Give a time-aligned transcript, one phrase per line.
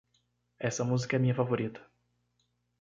[0.57, 1.79] Essa música é minha favorita.